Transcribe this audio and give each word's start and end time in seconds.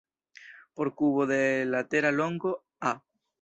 Por 0.75 0.95
kubo 0.95 1.27
de 1.27 1.41
latera 1.71 2.11
longo 2.19 2.65
"a", 2.89 2.91